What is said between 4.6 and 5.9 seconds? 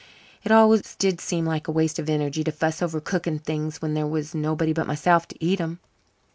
but myself to eat them."